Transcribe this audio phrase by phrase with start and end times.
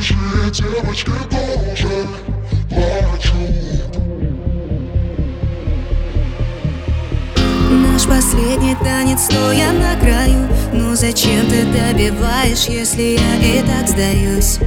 [0.00, 2.06] Большие девочки тоже
[2.70, 3.34] плачут
[7.70, 14.58] Наш последний танец, стоя на краю Но зачем ты добиваешь, если я и так сдаюсь?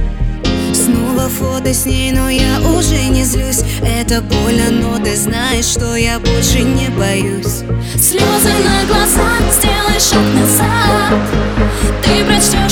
[0.72, 3.62] Снова фото с ней, но я уже не злюсь.
[3.82, 7.62] Это больно, но ты знаешь, что я больше не боюсь.
[7.94, 11.44] Слезы на глазах, сделай шаг назад.
[12.02, 12.63] Ты прочтешь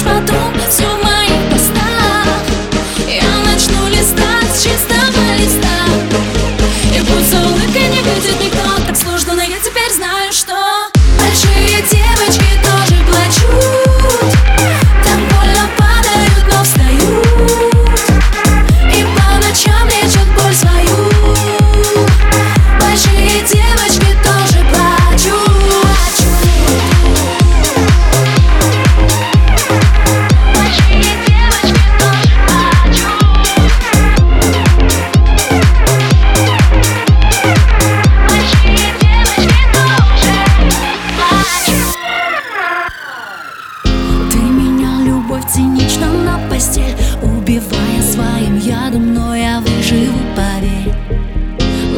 [46.62, 50.92] счастье Убивая своим ядом, но я выживу, поверь.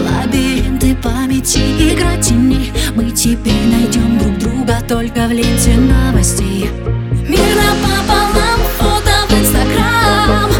[0.04, 1.58] Лабиринты памяти,
[1.92, 6.70] игра тени Мы теперь найдем друг друга только в ленте новостей.
[7.28, 10.50] Мирно пополам, фото в инстаграм.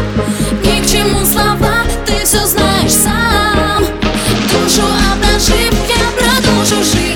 [0.63, 3.83] Ни к чему слова, ты все знаешь сам.
[4.51, 4.83] Душу
[5.13, 7.15] обнажив, я продолжу жить.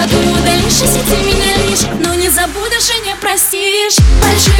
[0.00, 3.96] А думаю, дальше сети меня лишь Но не забудешь и не простишь.
[4.22, 4.57] Большие